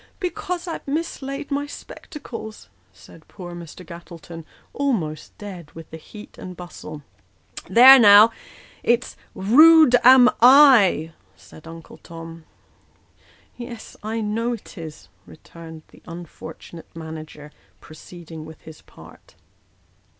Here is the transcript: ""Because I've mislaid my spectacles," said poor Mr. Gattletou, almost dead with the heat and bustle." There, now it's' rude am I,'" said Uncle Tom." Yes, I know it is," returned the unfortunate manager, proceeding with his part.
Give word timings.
""Because 0.19 0.67
I've 0.67 0.87
mislaid 0.87 1.51
my 1.51 1.67
spectacles," 1.67 2.69
said 2.91 3.27
poor 3.27 3.53
Mr. 3.53 3.85
Gattletou, 3.85 4.43
almost 4.73 5.37
dead 5.37 5.69
with 5.73 5.91
the 5.91 5.97
heat 5.97 6.39
and 6.39 6.57
bustle." 6.57 7.03
There, 7.69 7.99
now 7.99 8.31
it's' 8.81 9.15
rude 9.53 9.95
am 10.03 10.27
I,'" 10.41 11.13
said 11.47 11.67
Uncle 11.67 11.99
Tom." 11.99 12.45
Yes, 13.57 13.95
I 14.01 14.21
know 14.21 14.53
it 14.53 14.75
is," 14.75 15.07
returned 15.27 15.83
the 15.89 16.01
unfortunate 16.07 16.95
manager, 16.95 17.51
proceeding 17.79 18.43
with 18.43 18.59
his 18.61 18.81
part. 18.81 19.35